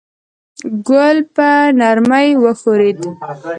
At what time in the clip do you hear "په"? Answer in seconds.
1.35-1.47